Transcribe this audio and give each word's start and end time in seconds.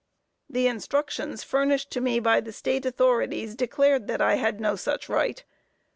The 0.49 0.65
instructions 0.65 1.43
furnished 1.43 1.95
me 1.95 2.19
by 2.19 2.41
the 2.41 2.51
State 2.51 2.87
authorities 2.87 3.53
declared 3.53 4.07
that 4.07 4.19
I 4.19 4.33
had 4.37 4.59
no 4.59 4.75
such 4.75 5.07
right. 5.07 5.43